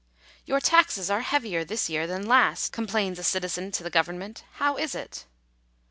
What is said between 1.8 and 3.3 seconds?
year than last/' complains a